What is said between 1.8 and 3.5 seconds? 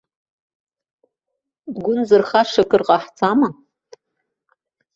нзырхаша кыр ҟаҳҵама?